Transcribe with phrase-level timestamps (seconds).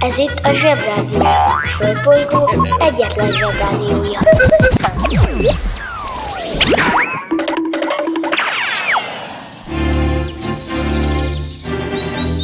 [0.00, 1.20] Ez itt a Zsebrádió.
[1.20, 4.20] A Földbolygó egyetlen Zsebrádiója.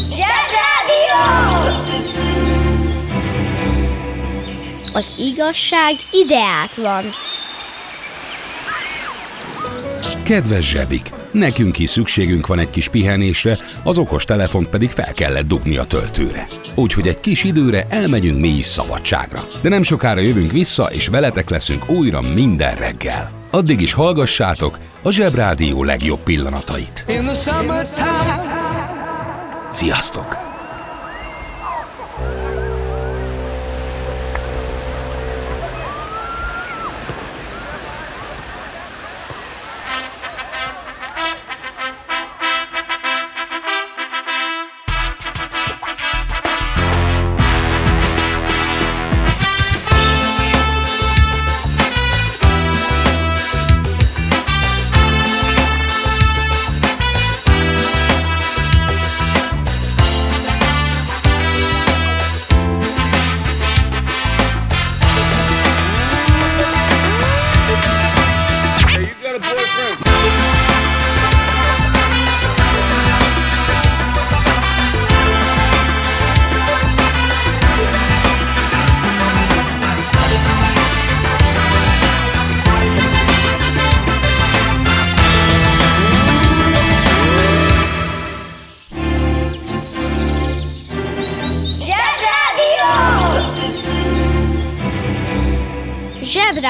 [0.03, 1.23] Zsebrádió!
[4.93, 7.05] Az igazság ideát van.
[10.23, 11.18] Kedves zsebik!
[11.33, 15.85] Nekünk is szükségünk van egy kis pihenésre, az okos telefont pedig fel kellett dugni a
[15.85, 16.47] töltőre.
[16.75, 19.41] Úgyhogy egy kis időre elmegyünk mi is szabadságra.
[19.63, 23.31] De nem sokára jövünk vissza, és veletek leszünk újra minden reggel.
[23.51, 27.05] Addig is hallgassátok a Zsebrádió legjobb pillanatait.
[29.71, 30.48] Sziasztok!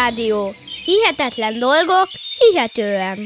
[0.09, 0.55] Zsebrádió.
[0.85, 3.19] Hihetetlen dolgok, hihetően.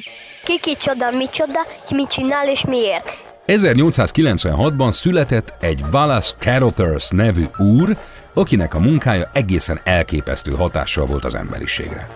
[0.44, 3.16] Ki kicsoda, micsoda, ki mit csinál és miért.
[3.46, 7.96] 1896-ban született egy Wallace Carothers nevű úr,
[8.34, 12.08] akinek a munkája egészen elképesztő hatással volt az emberiségre.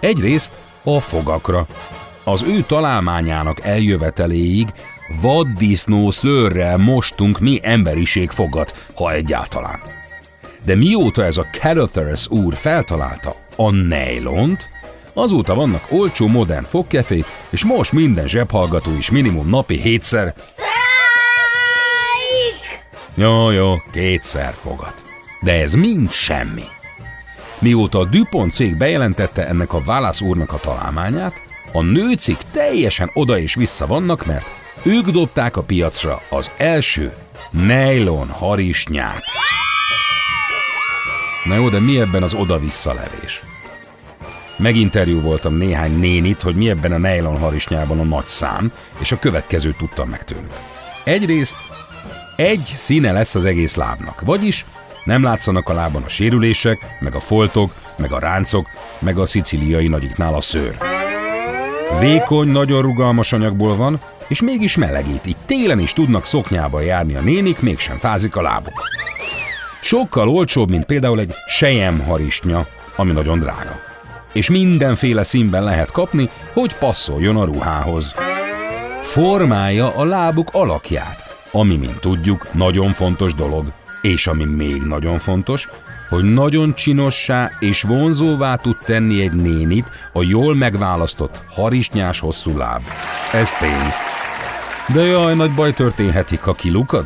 [0.00, 1.66] Egyrészt a fogakra.
[2.24, 4.68] Az ő találmányának eljöveteléig
[5.20, 9.80] vaddisznó szőrrel mostunk mi emberiség fogat, ha egyáltalán.
[10.64, 14.68] De mióta ez a Carothers úr feltalálta a nejlont,
[15.12, 20.34] azóta vannak olcsó modern fogkefék, és most minden zsebhallgató is minimum napi hétszer
[23.14, 25.04] Jó, jó, kétszer fogat.
[25.40, 26.64] De ez mind semmi.
[27.58, 31.42] Mióta a DuPont cég bejelentette ennek a Válasz úrnak a találmányát,
[31.72, 34.46] a nőcik teljesen oda és vissza vannak, mert
[34.82, 37.12] ők dobták a piacra az első
[37.50, 39.22] nylon harisnyát.
[41.44, 43.42] Na jó, de mi ebben az oda-vissza levés?
[44.60, 49.18] Meginterjú voltam néhány nénit, hogy mi ebben a nylon harisnyában a nagy szám, és a
[49.18, 50.52] következőt tudtam meg tőlük.
[51.04, 51.56] Egyrészt
[52.36, 54.66] egy színe lesz az egész lábnak, vagyis
[55.04, 58.66] nem látszanak a lábon a sérülések, meg a foltok, meg a ráncok,
[58.98, 60.76] meg a szicíliai nagyiknál a szőr.
[62.00, 67.20] Vékony, nagyon rugalmas anyagból van, és mégis melegít, így télen is tudnak szoknyába járni a
[67.20, 68.82] nénik, mégsem fázik a lábuk.
[69.80, 72.66] Sokkal olcsóbb, mint például egy sejem harisnya,
[72.96, 73.89] ami nagyon drága.
[74.32, 78.14] És mindenféle színben lehet kapni, hogy passzoljon a ruhához.
[79.00, 83.72] Formálja a lábuk alakját, ami, mint tudjuk, nagyon fontos dolog.
[84.02, 85.68] És ami még nagyon fontos,
[86.08, 92.82] hogy nagyon csinossá és vonzóvá tud tenni egy nénit a jól megválasztott harisnyás hosszú láb.
[93.32, 93.92] Ez tény.
[94.94, 97.04] De jaj, nagy baj történhetik, ha kilukad.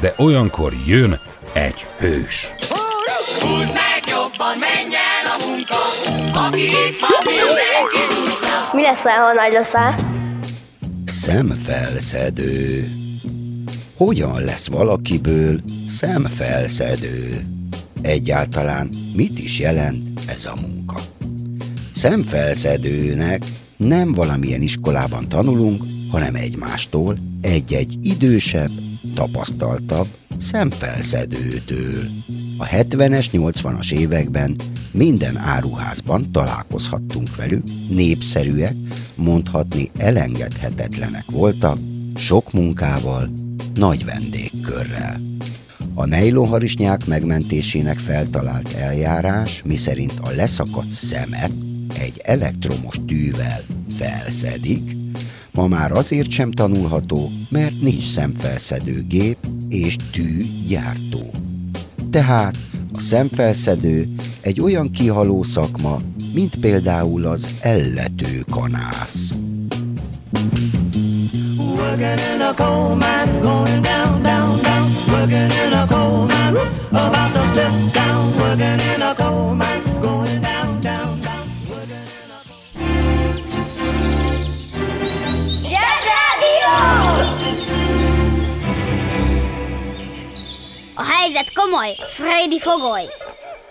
[0.00, 1.20] De olyankor jön
[1.52, 2.52] egy hős.
[3.40, 4.97] Húzd meg jobban, menj
[5.40, 5.76] a munka,
[6.46, 8.70] aki itt van, mindenki húzza.
[8.72, 9.98] Mi lesz, ha nagy leszel?
[11.04, 12.88] Szemfelszedő.
[13.96, 17.46] Hogyan lesz valakiből szemfelszedő?
[18.02, 21.00] Egyáltalán mit is jelent ez a munka?
[21.94, 23.42] Szemfelszedőnek
[23.76, 28.70] nem valamilyen iskolában tanulunk, hanem egymástól, egy-egy idősebb,
[29.14, 30.06] tapasztaltabb
[30.38, 32.08] szemfelszedőtől.
[32.60, 34.56] A 70-es, 80-as években
[34.92, 38.74] minden áruházban találkozhattunk velük, népszerűek,
[39.14, 41.78] mondhatni elengedhetetlenek voltak,
[42.14, 43.30] sok munkával,
[43.74, 45.20] nagy vendégkörrel.
[45.94, 51.52] A nejlonharisnyák megmentésének feltalált eljárás, miszerint a leszakadt szemet
[51.98, 53.60] egy elektromos tűvel
[53.96, 54.96] felszedik,
[55.50, 59.38] ma már azért sem tanulható, mert nincs szemfelszedő gép
[59.68, 61.30] és tűgyártó.
[62.10, 62.56] Tehát
[62.94, 64.08] a szemfelszedő
[64.40, 66.00] egy olyan kihaló szakma,
[66.34, 69.34] mint például az ellető kanász.
[71.78, 76.60] working in a coal mine, going down, down, down, working in a coal mine.
[77.54, 79.87] sit down, working in a coal mine,
[91.70, 93.02] komoly, Freddy fogoly.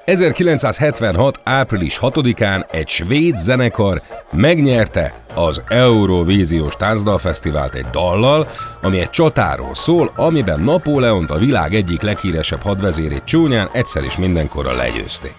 [0.06, 1.40] 1976.
[1.44, 4.02] április 6-án egy svéd zenekar
[4.32, 8.48] megnyerte az Eurovíziós Táncdalfesztivált egy dallal,
[8.82, 14.76] ami egy csatáról szól, amiben Napóleont a világ egyik leghíresebb hadvezérét csúnyán egyszer is mindenkorra
[14.76, 15.36] legyőzték.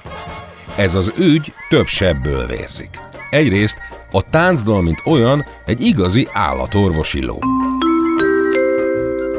[0.77, 3.01] Ez az ügy több sebből vérzik.
[3.31, 3.79] Egyrészt
[4.13, 7.39] a táncdal, mint olyan, egy igazi állatorvosi ló.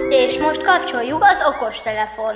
[0.10, 2.36] És most kapcsoljuk az okostelefon.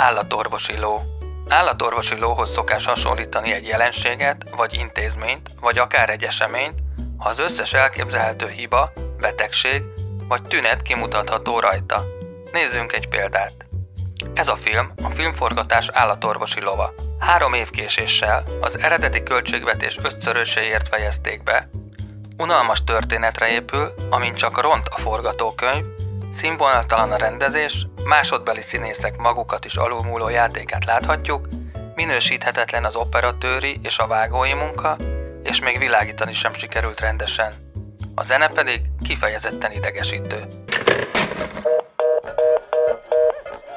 [0.00, 1.00] Állatorvosi ló.
[1.48, 6.78] Állatorvosi lóhoz szokás hasonlítani egy jelenséget, vagy intézményt, vagy akár egy eseményt,
[7.18, 9.82] ha az összes elképzelhető hiba, betegség
[10.28, 12.04] vagy tünet kimutatható rajta.
[12.52, 13.52] Nézzünk egy példát.
[14.34, 16.92] Ez a film a filmforgatás állatorvosi lova.
[17.18, 21.68] Három év késéssel az eredeti költségvetés ötszöröséért fejezték be,
[22.38, 25.84] unalmas történetre épül, amint csak ront a forgatókönyv,
[26.30, 31.46] színvonaltalan a rendezés, másodbeli színészek magukat is alulmúló játékát láthatjuk,
[31.94, 34.96] minősíthetetlen az operatőri és a vágói munka,
[35.42, 37.52] és még világítani sem sikerült rendesen.
[38.14, 40.44] A zene pedig kifejezetten idegesítő.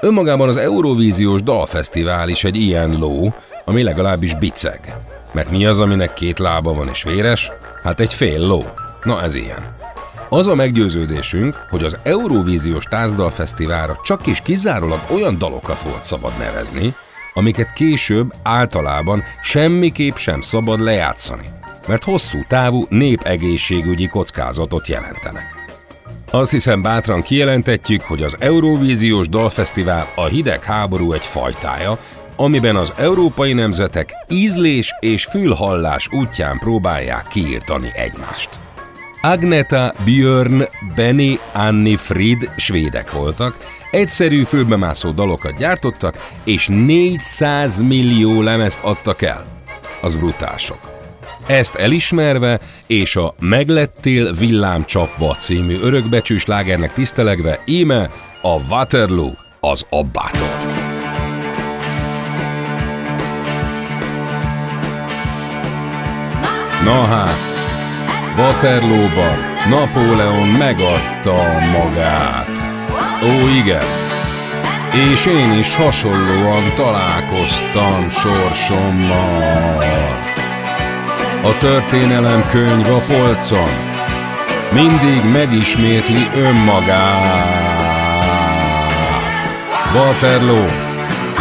[0.01, 3.33] Önmagában az Eurovíziós Dalfesztivál is egy ilyen ló,
[3.65, 4.95] ami legalábbis biceg.
[5.31, 7.51] Mert mi az, aminek két lába van és véres?
[7.83, 8.65] Hát egy fél ló.
[9.03, 9.81] Na ez ilyen.
[10.33, 16.95] Az a meggyőződésünk, hogy az Eurovíziós Táncdalfesztiválra csak és kizárólag olyan dalokat volt szabad nevezni,
[17.33, 21.45] amiket később általában semmiképp sem szabad lejátszani,
[21.87, 25.55] mert hosszú távú népegészségügyi kockázatot jelentenek.
[26.31, 31.97] Azt hiszem bátran kijelentetjük, hogy az Eurovíziós Dalfesztivál a hidegháború egy fajtája,
[32.35, 38.59] amiben az európai nemzetek ízlés és fülhallás útján próbálják kiírtani egymást.
[39.25, 40.61] Agneta, Björn,
[40.95, 43.57] Benny, Anni, Frid svédek voltak,
[43.91, 49.45] egyszerű főbemászó dalokat gyártottak, és 400 millió lemezt adtak el.
[50.01, 50.79] Az brutál sok.
[51.47, 58.09] Ezt elismerve, és a Meglettél villámcsapva című örökbecsű slágernek tisztelegve, íme
[58.41, 60.47] a Waterloo az abbától.
[66.83, 67.52] Na hát,
[68.37, 69.37] Waterloo-ban
[69.69, 72.61] Napóleon megadta magát.
[73.23, 73.83] Ó, igen.
[75.11, 79.83] És én is hasonlóan találkoztam sorsommal.
[81.43, 83.69] A történelem könyv a polcon
[84.73, 87.63] mindig megismétli önmagát.
[89.95, 90.67] Waterloo,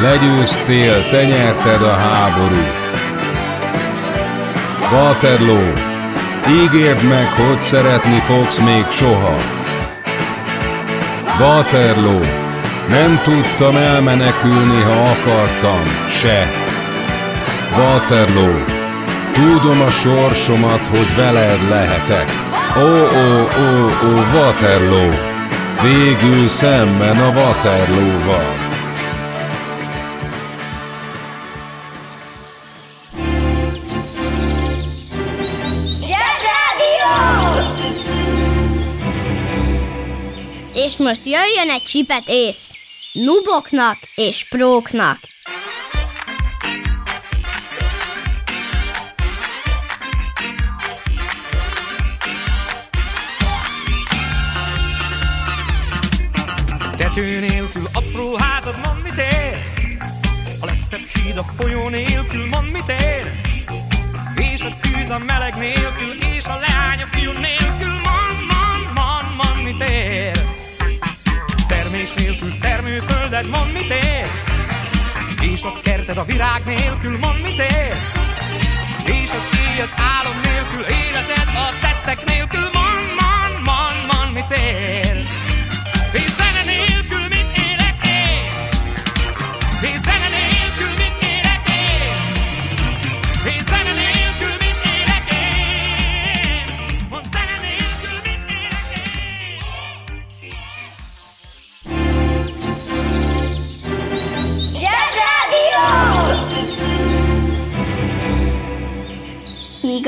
[0.03, 2.91] legyőztél, te nyerted a háborút.
[4.93, 5.92] Waterloo,
[6.49, 9.37] ígérd meg, hogy szeretni fogsz még soha.
[11.41, 12.21] Waterloo,
[12.89, 16.51] nem tudtam elmenekülni, ha akartam, se.
[17.77, 18.65] Waterloo,
[19.33, 22.27] tudom a sorsomat, hogy veled lehetek.
[22.77, 25.11] Ó, ó, ó, ó, Waterloo,
[25.83, 28.62] végül szemben a Waterloo-val.
[40.93, 42.73] És most jöjjön egy csipet ész.
[43.13, 45.19] Nuboknak és próknak.
[56.97, 59.59] Tető nélkül apró házad, mond mit ér?
[60.61, 63.33] A legszebb híd a folyó nélkül, mond mit ér?
[64.37, 67.82] És a tűz a meleg nélkül, és a leány a fiú nélkül,
[72.03, 74.27] Termés nélkül termőfölded, mond mit ér?
[75.53, 77.95] És a kerted a virág nélkül, mond mit ér?
[79.05, 80.92] És az éj az álom nélkül,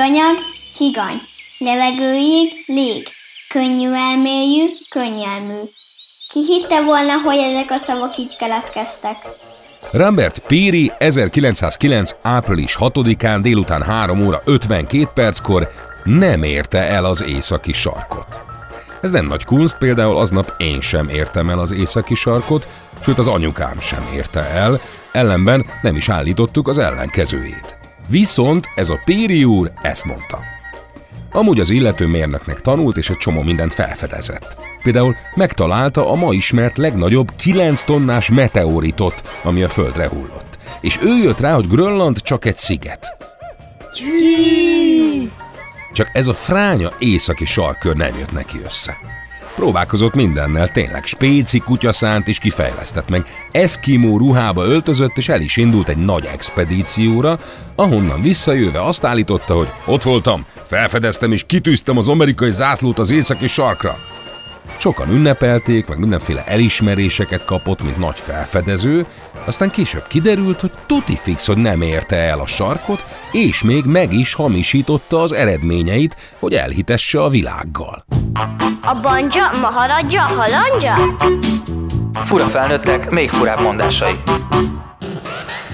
[0.04, 0.36] Híganyag,
[0.76, 1.20] higany.
[1.58, 3.08] Levegőjég, lég.
[3.48, 5.60] Könnyű elmélyű, könnyelmű.
[6.28, 9.16] Ki hitte volna, hogy ezek a szavak így keletkeztek?
[9.90, 12.14] Rambert Peary 1909.
[12.22, 15.68] április 6-án délután 3 óra 52 perckor
[16.02, 18.40] nem érte el az északi sarkot.
[19.02, 22.68] Ez nem nagy kunst, például aznap én sem értem el az északi sarkot,
[23.02, 24.80] sőt az anyukám sem érte el,
[25.12, 27.73] ellenben nem is állítottuk az ellenkezőjét.
[28.08, 30.38] Viszont ez a Péri úr ezt mondta.
[31.32, 34.56] Amúgy az illető mérnöknek tanult, és egy csomó mindent felfedezett.
[34.82, 40.58] Például megtalálta a ma ismert legnagyobb 9 tonnás meteoritot, ami a Földre hullott.
[40.80, 43.16] És ő jött rá, hogy Grönland csak egy sziget.
[45.92, 48.96] Csak ez a fránya északi sarkör nem jött neki össze.
[49.54, 53.24] Próbálkozott mindennel, tényleg spéci kutyaszánt is kifejlesztett meg.
[53.50, 57.38] Eszkimó ruhába öltözött, és el is indult egy nagy expedícióra,
[57.74, 63.46] ahonnan visszajöve azt állította, hogy ott voltam, felfedeztem és kitűztem az amerikai zászlót az északi
[63.46, 63.96] sarkra.
[64.76, 69.06] Sokan ünnepelték, meg mindenféle elismeréseket kapott, mint nagy felfedező,
[69.44, 74.12] aztán később kiderült, hogy tuti fix, hogy nem érte el a sarkot, és még meg
[74.12, 78.04] is hamisította az eredményeit, hogy elhitesse a világgal.
[78.80, 80.94] A banja, maharadja, halandja?
[82.12, 84.20] Fura felnőttek, még furább mondásai.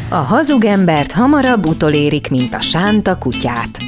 [0.08, 3.78] A hazug embert hamarabb utolérik, mint a sánta kutyát.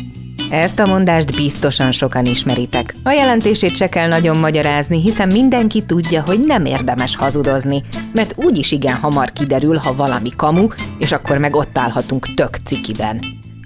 [0.51, 2.95] Ezt a mondást biztosan sokan ismeritek.
[3.03, 8.73] A jelentését se kell nagyon magyarázni, hiszen mindenki tudja, hogy nem érdemes hazudozni, mert úgyis
[8.73, 10.67] igen hamar kiderül, ha valami kamu,
[10.99, 13.21] és akkor meg ott állhatunk tök cikiben.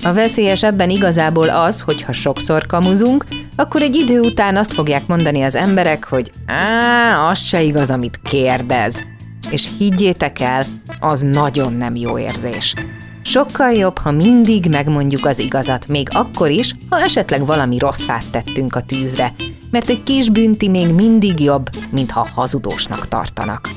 [0.04, 3.24] A veszélyes ebben igazából az, hogy ha sokszor kamuzunk,
[3.56, 8.20] akkor egy idő után azt fogják mondani az emberek, hogy á, az se igaz, amit
[8.22, 9.04] kérdez.
[9.50, 10.62] És higgyétek el,
[11.00, 12.74] az nagyon nem jó érzés.
[13.22, 18.30] Sokkal jobb, ha mindig megmondjuk az igazat, még akkor is, ha esetleg valami rossz fát
[18.30, 19.32] tettünk a tűzre,
[19.70, 23.68] mert egy kis bünti még mindig jobb, mint ha hazudósnak tartanak.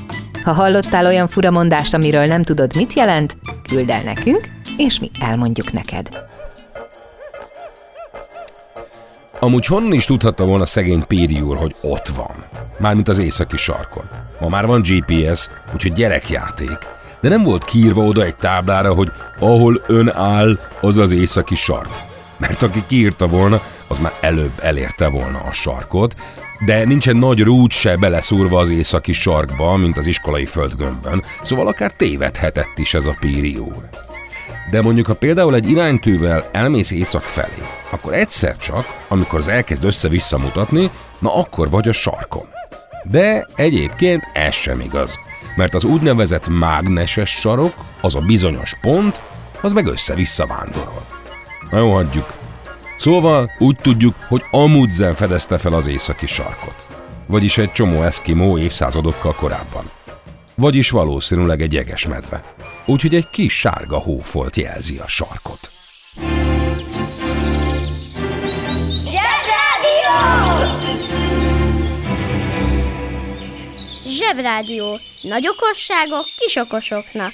[0.44, 3.36] Ha hallottál olyan furamondást, amiről nem tudod, mit jelent,
[3.68, 6.08] küld el nekünk, és mi elmondjuk neked.
[9.42, 12.44] Amúgy honnan is tudhatta volna szegény Péri úr, hogy ott van?
[12.78, 14.04] Mármint az északi sarkon.
[14.40, 16.78] Ma már van GPS, úgyhogy gyerekjáték.
[17.20, 21.88] De nem volt kiírva oda egy táblára, hogy ahol ön áll, az az északi sark.
[22.36, 26.14] Mert aki kiírta volna, az már előbb elérte volna a sarkot,
[26.66, 31.92] de nincsen nagy rút se beleszúrva az északi sarkba, mint az iskolai földgömbön, szóval akár
[31.92, 33.88] tévedhetett is ez a Péri úr.
[34.70, 39.84] De mondjuk, ha például egy iránytűvel elmész észak felé, akkor egyszer csak, amikor az elkezd
[39.84, 42.46] össze-vissza mutatni, na akkor vagy a sarkon.
[43.04, 45.18] De egyébként ez sem igaz,
[45.56, 49.20] mert az úgynevezett mágneses sarok, az a bizonyos pont,
[49.60, 51.04] az meg össze-vissza vándorol.
[51.70, 52.32] Na jó, hagyjuk.
[52.96, 56.86] Szóval úgy tudjuk, hogy Amundsen fedezte fel az északi sarkot.
[57.26, 59.84] Vagyis egy csomó eszkimó évszázadokkal korábban.
[60.60, 62.54] Vagyis valószínűleg egy jeges medve.
[62.86, 65.70] Úgyhogy egy kis sárga hófolt jelzi a sarkot.
[74.06, 74.98] Zsebrádió.
[75.22, 77.32] Nagy okosságok kis okosoknak.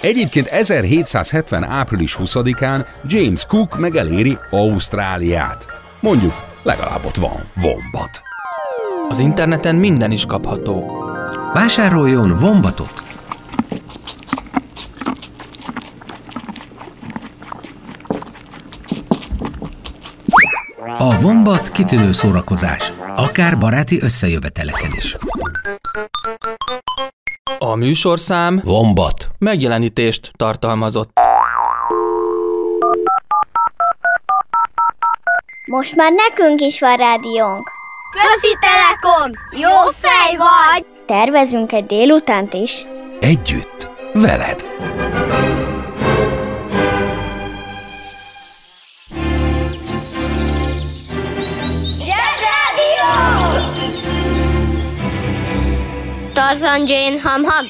[0.00, 1.64] Egyébként 1770.
[1.64, 5.66] április 20-án James Cook megeléri Ausztráliát.
[6.00, 8.22] Mondjuk, legalább ott van vombat.
[9.08, 11.01] Az interneten minden is kapható.
[11.52, 13.02] Vásároljon vombatot!
[20.98, 25.16] A vombat kitűnő szórakozás, akár baráti összejöveteleken is.
[27.58, 29.28] A műsorszám Vombat.
[29.38, 31.10] megjelenítést tartalmazott.
[35.66, 37.70] Most már nekünk is van rádiónk.
[38.10, 39.30] Közi Telekom!
[39.50, 40.91] Jó fej vagy!
[41.12, 42.86] Tervezünk egy délutánt is.
[43.20, 44.66] Együtt, veled.
[56.32, 57.66] Tarzan Jane Ham Ham.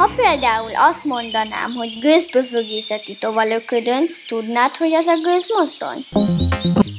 [0.00, 6.24] Ha például azt mondanám, hogy gőzböfögészeti tovalöködönc, tudnád, hogy az a gőzmozdony?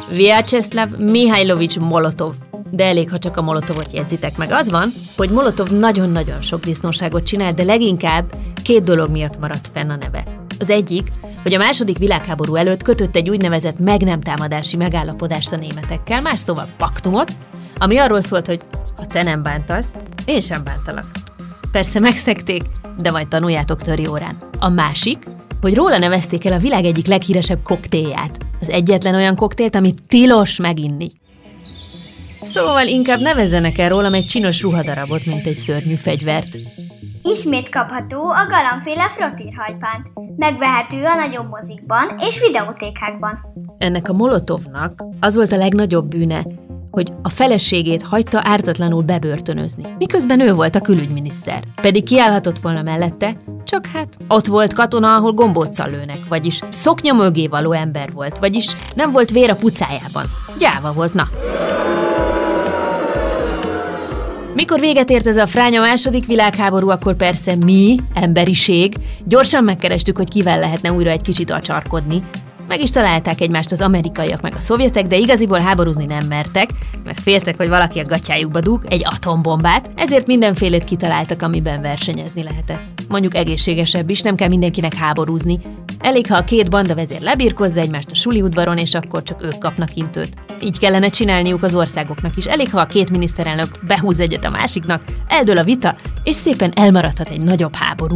[0.09, 2.33] Vyacheslav Mihailovics Molotov.
[2.71, 4.51] De elég, ha csak a Molotovot jegyzitek meg.
[4.51, 9.89] Az van, hogy Molotov nagyon-nagyon sok disznóságot csinált, de leginkább két dolog miatt maradt fenn
[9.89, 10.23] a neve.
[10.59, 11.07] Az egyik,
[11.43, 16.39] hogy a második világháború előtt kötött egy úgynevezett meg nem támadási megállapodást a németekkel, más
[16.39, 17.31] szóval paktumot,
[17.77, 18.59] ami arról szólt, hogy
[18.97, 21.20] ha te nem bántasz, én sem bántalak.
[21.71, 22.61] Persze megszekték,
[22.97, 24.35] de majd tanuljátok töri órán.
[24.59, 25.23] A másik,
[25.61, 28.37] hogy róla nevezték el a világ egyik leghíresebb koktélját.
[28.61, 31.07] Az egyetlen olyan koktélt, amit tilos meginni.
[32.41, 36.57] Szóval inkább nevezzenek el rólam egy csinos ruhadarabot, mint egy szörnyű fegyvert.
[37.23, 40.11] Ismét kapható a galambféle frottírhajpánt.
[40.37, 43.39] Megvehető a nagyobb mozikban és videótékákban.
[43.77, 46.45] Ennek a Molotovnak az volt a legnagyobb bűne,
[46.91, 51.63] hogy a feleségét hagyta ártatlanul bebörtönözni, miközben ő volt a külügyminiszter.
[51.81, 57.47] Pedig kiállhatott volna mellette, csak hát ott volt katona, ahol gombóccal lőnek, vagyis szoknya mögé
[57.47, 60.25] való ember volt, vagyis nem volt vér a pucájában.
[60.59, 61.29] Gyáva volt, na.
[64.53, 68.95] Mikor véget ért ez a fránya második világháború, akkor persze mi, emberiség,
[69.25, 72.23] gyorsan megkerestük, hogy kivel lehetne újra egy kicsit acsarkodni.
[72.71, 76.69] Meg is találták egymást az amerikaiak meg a szovjetek, de igaziból háborúzni nem mertek,
[77.03, 82.81] mert féltek, hogy valaki a gatyájukba dug egy atombombát, ezért mindenfélét kitaláltak, amiben versenyezni lehetett.
[83.07, 85.59] Mondjuk egészségesebb is, nem kell mindenkinek háborúzni.
[85.99, 89.57] Elég, ha a két banda vezér lebírkozza egymást a suli udvaron, és akkor csak ők
[89.57, 90.33] kapnak intőt.
[90.61, 92.45] Így kellene csinálniuk az országoknak is.
[92.45, 97.29] Elég, ha a két miniszterelnök behúz egyet a másiknak, eldől a vita, és szépen elmaradhat
[97.29, 98.15] egy nagyobb háború.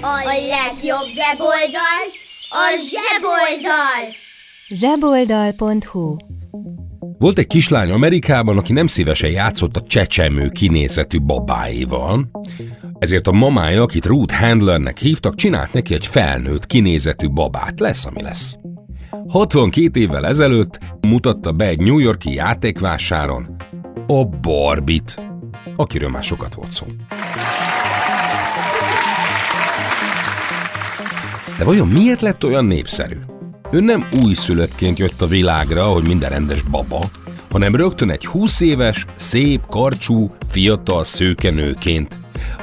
[0.00, 2.04] A legjobb weboldal
[2.50, 4.14] a zseboldal!
[4.68, 6.16] zseboldal.hu
[7.18, 12.30] Volt egy kislány Amerikában, aki nem szívesen játszott a csecsemő kinézetű babáival,
[12.98, 17.80] ezért a mamája, akit Ruth Handlernek hívtak, csinált neki egy felnőtt kinézetű babát.
[17.80, 18.56] Lesz, ami lesz.
[19.28, 23.56] 62 évvel ezelőtt mutatta be egy New Yorki játékvásáron
[24.06, 25.20] a Barbit,
[25.76, 26.86] akiről már sokat volt szó.
[31.58, 33.16] De vajon miért lett olyan népszerű?
[33.70, 37.04] Ő nem újszülöttként jött a világra, hogy minden rendes baba,
[37.50, 42.16] hanem rögtön egy 20 éves, szép, karcsú, fiatal szőkenőként,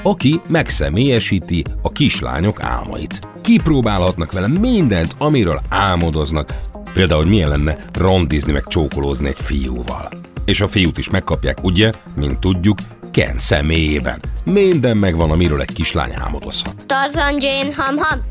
[0.04, 3.20] aki megszemélyesíti a kislányok álmait.
[3.42, 6.54] Kipróbálhatnak vele mindent, amiről álmodoznak,
[6.94, 10.10] például, hogy milyen lenne randizni meg csókolózni egy fiúval.
[10.46, 12.78] És a fiút is megkapják, ugye, mint tudjuk,
[13.16, 14.20] Ken személyében.
[14.44, 16.86] Minden megvan, amiről egy kislány álmodozhat.
[16.86, 18.22] Tarzan Jane Ham Ham.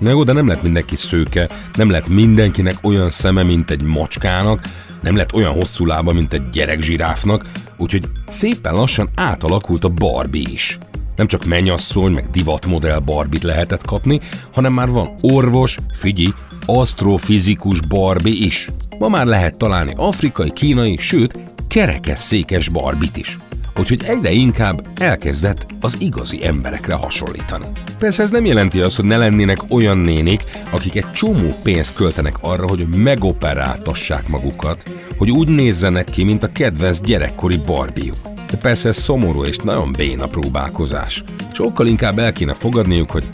[0.00, 4.60] Na jó, de nem lett mindenki szőke, nem lett mindenkinek olyan szeme, mint egy macskának,
[5.00, 7.44] nem lett olyan hosszú lába, mint egy gyerekzsiráfnak,
[7.78, 10.78] úgyhogy szépen lassan átalakult a Barbie is.
[11.16, 14.20] Nem csak mennyasszony, meg divatmodell Barbit lehetett kapni,
[14.52, 16.34] hanem már van orvos, figyi,
[16.66, 18.68] asztrofizikus Barbie is.
[19.00, 23.38] Ma már lehet találni afrikai, kínai, sőt, kerekesszékes Barbit is.
[23.78, 27.66] Úgyhogy egyre inkább elkezdett az igazi emberekre hasonlítani.
[27.98, 32.36] Persze ez nem jelenti azt, hogy ne lennének olyan nénik, akik egy csomó pénzt költenek
[32.40, 34.82] arra, hogy megoperáltassák magukat,
[35.18, 38.18] hogy úgy nézzenek ki, mint a kedvenc gyerekkori barbiuk.
[38.50, 41.24] De persze ez szomorú és nagyon béna próbálkozás.
[41.52, 43.24] Sokkal inkább el kéne fogadniuk, hogy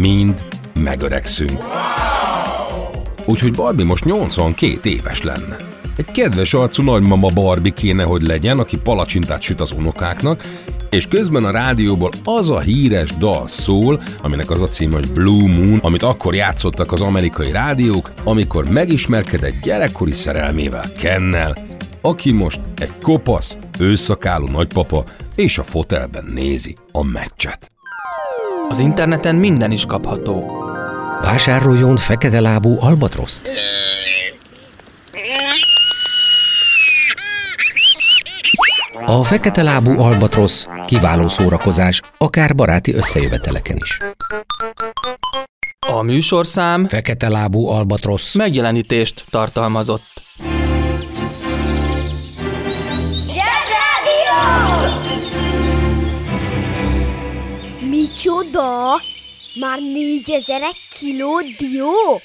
[0.00, 1.58] mind megöregszünk.
[3.24, 5.56] Úgyhogy Barbie most 82 éves lenne.
[5.96, 10.44] Egy kedves arcú nagymama Barbie kéne, hogy legyen, aki palacsintát süt az unokáknak,
[10.90, 15.54] és közben a rádióból az a híres dal szól, aminek az a címe, hogy Blue
[15.54, 21.56] Moon, amit akkor játszottak az amerikai rádiók, amikor megismerkedett gyerekkori szerelmével, Kennel,
[22.00, 25.04] aki most egy kopasz, őszakáló nagypapa,
[25.34, 27.70] és a fotelben nézi a meccset.
[28.68, 30.62] Az interneten minden is kapható.
[31.22, 33.50] Vásároljon fekete lábú albatroszt.
[39.06, 43.96] A fekete lábú albatrosz kiváló szórakozás, akár baráti összejöveteleken is.
[45.86, 48.34] A műsorszám Fekete lábú albatrosz.
[48.34, 50.02] megjelenítést tartalmazott.
[57.90, 59.00] Micsoda?
[59.54, 60.60] Már négyezer
[61.02, 62.20] kiló dió?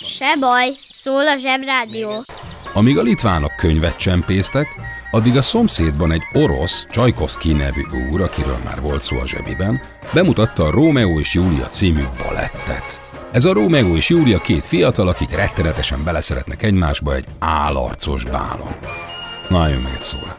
[0.00, 2.24] Se baj, szól a zsebrádió.
[2.72, 4.68] Amíg a litvánok könyvet csempésztek,
[5.10, 9.80] addig a szomszédban egy orosz, Csajkovszki nevű úr, akiről már volt szó a zsebiben,
[10.12, 13.00] bemutatta a Rómeó és Júlia című balettet.
[13.32, 18.74] Ez a Rómeó és Júlia két fiatal, akik rettenetesen beleszeretnek egymásba egy álarcos bálon.
[19.48, 20.36] Na, jön meg egy szóra.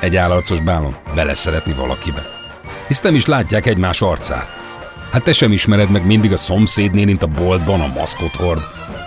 [0.00, 2.22] Egy álarcos bálon beleszeretni valakibe.
[2.86, 4.69] Hisz nem is látják egymás arcát.
[5.10, 8.60] Hát te sem ismered meg mindig a szomszédnélint a boltban a maszkot hord,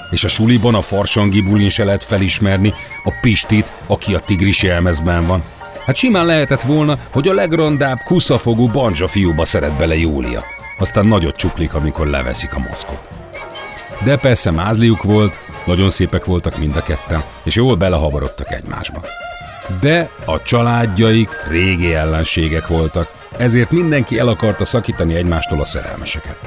[0.10, 5.28] és a suliban a farsangi bulin se lehet felismerni a Pistit, aki a tigris jelmezben
[5.28, 5.44] van.
[5.86, 10.44] Hát simán lehetett volna, hogy a legrondább kuszafogú banja fiúba szeret bele Júlia.
[10.80, 13.10] Aztán nagyot csuklik, amikor leveszik a maszkot.
[14.04, 19.02] De persze mázliuk volt, nagyon szépek voltak mind a ketten, és jól belehabarodtak egymásba.
[19.80, 26.38] De a családjaik régi ellenségek voltak, ezért mindenki el akarta szakítani egymástól a szerelmeseket.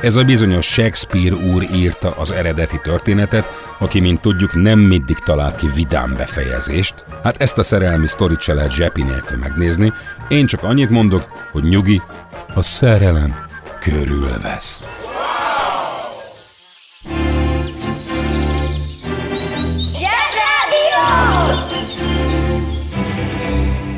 [0.00, 5.56] Ez a bizonyos Shakespeare úr írta az eredeti történetet, aki, mint tudjuk, nem mindig talált
[5.56, 6.94] ki vidám befejezést.
[7.22, 9.92] Hát ezt a szerelmi sztorit se lehet zsepi nélkül megnézni.
[10.28, 12.02] Én csak annyit mondok, hogy nyugi,
[12.54, 13.36] a szerelem
[13.80, 14.84] körülvesz.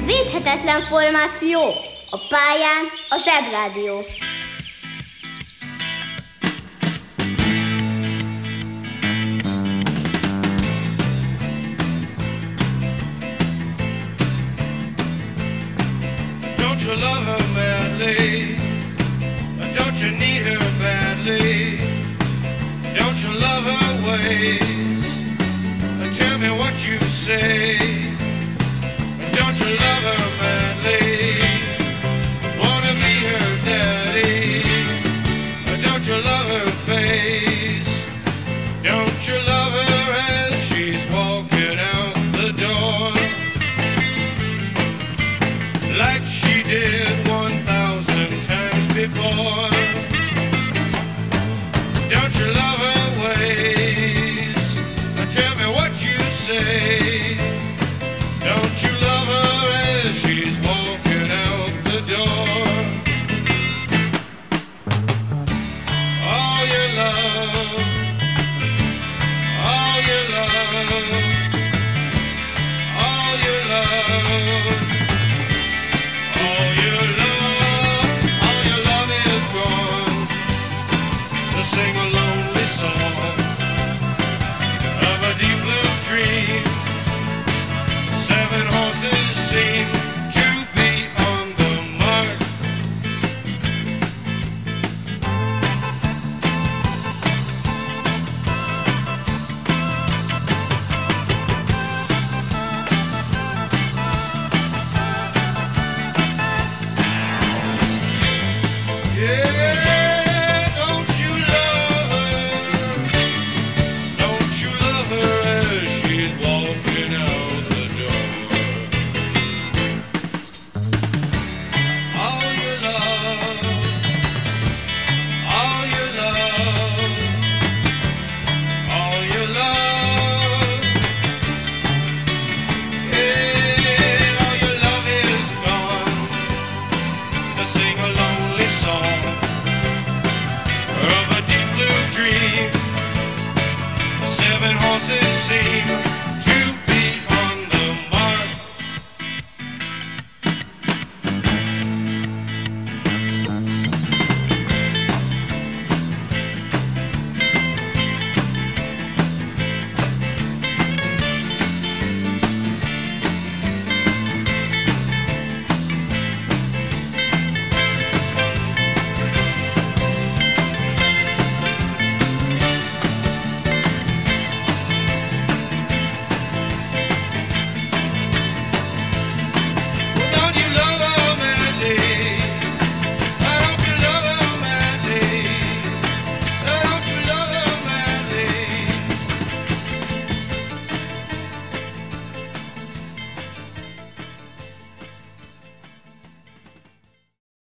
[0.07, 1.61] Védhetetlen formáció.
[2.17, 4.05] A pályán a zsebrádió.